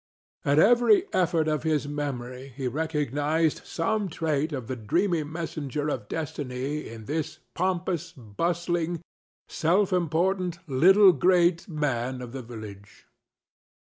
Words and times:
At 0.43 0.57
every 0.57 1.03
effort 1.13 1.47
of 1.47 1.61
his 1.61 1.87
memory 1.87 2.53
he 2.57 2.67
recognized 2.67 3.61
some 3.67 4.09
trait 4.09 4.51
of 4.51 4.65
the 4.65 4.75
dreamy 4.75 5.21
messenger 5.21 5.89
of 5.91 6.07
destiny 6.07 6.87
in 6.89 7.05
this 7.05 7.37
pompous, 7.53 8.11
bustling, 8.11 9.03
self 9.47 9.93
important, 9.93 10.57
little 10.67 11.11
great 11.11 11.69
man 11.69 12.19
of 12.23 12.31
the 12.31 12.41
village. 12.41 13.05